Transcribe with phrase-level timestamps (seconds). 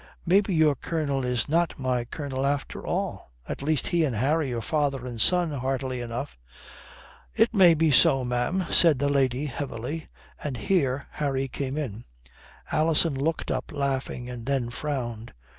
[0.25, 3.29] Maybe your Colonel is not my Colonel after all.
[3.47, 6.39] At least he and Harry are father and son heartily enough."
[7.35, 10.07] "It may be so, ma'am," said the lady heavily,
[10.43, 12.05] and here Harry came in.
[12.71, 15.33] Alison looked up laughing and then frowned.